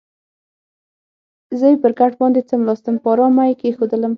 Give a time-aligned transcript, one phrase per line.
[1.59, 4.09] زه یې پر کټ باندې څملاستم، په آرامه یې کېښودلم.